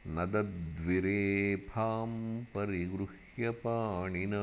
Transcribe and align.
न 0.07 0.33
दद्विरेफां 0.33 2.45
परिगृह्य 2.45 3.26
पाणिना 3.39 4.43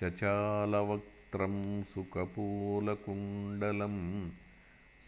चचालवक्त्रं 0.00 1.56
सुकपोलकुण्डलं 1.82 3.96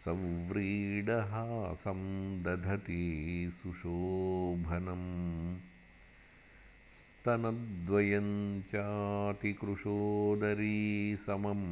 सव्रीडहासं 0.05 2.01
दधती 2.43 3.05
सुशोभनम् 3.57 5.09
स्तनद्वयं 6.97 8.29
चातिकृशोदरी 8.73 10.77
समं 11.25 11.63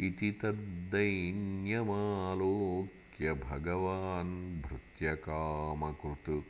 इति 0.00 0.38
तद्दैन्यमालोक्य 0.42 3.32
भगवान् 3.32 4.62
भृत्यकामकृत्। 4.62 6.44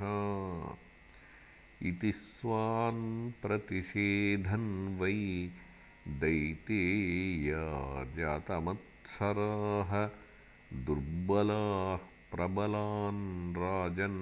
इति 1.90 2.13
स्वान् 2.44 3.04
प्रतिषेधन् 3.42 4.72
वै 5.00 5.20
दैतेया 6.22 7.62
जातमत्सराः 8.18 9.92
दुर्बलाः 10.88 12.02
प्रबलान् 12.34 13.22
राजन् 13.64 14.20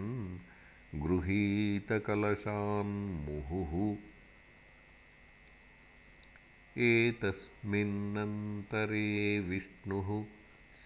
गृहीतकलशान्मुहुः 1.05 2.05
एतस्मिन्नन्तरे 6.91 9.09
विष्णुः 9.49 10.09